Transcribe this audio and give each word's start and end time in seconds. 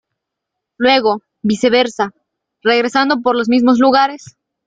Luego, 0.77 1.21
viceversa, 1.43 2.11
regresando 2.63 3.21
por 3.21 3.35
los 3.35 3.49
mismos 3.49 3.77
lugares. 3.77 4.35